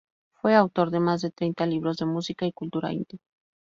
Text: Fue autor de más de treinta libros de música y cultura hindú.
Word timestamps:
Fue 0.33 0.55
autor 0.55 0.89
de 0.89 0.99
más 0.99 1.21
de 1.21 1.29
treinta 1.29 1.67
libros 1.67 1.97
de 1.97 2.07
música 2.07 2.47
y 2.47 2.51
cultura 2.51 2.91
hindú. 2.91 3.19